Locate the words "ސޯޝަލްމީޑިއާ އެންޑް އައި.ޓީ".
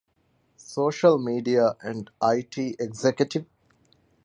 0.71-2.63